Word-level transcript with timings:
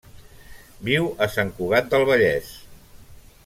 Viu 0.87 1.11
a 1.25 1.29
Sant 1.35 1.53
Cugat 1.59 1.93
del 1.93 2.07
Vallès. 2.13 2.51